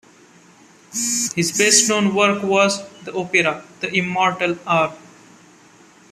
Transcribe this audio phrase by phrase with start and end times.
[0.91, 4.97] His best known work was the opera "The Immortal Hour".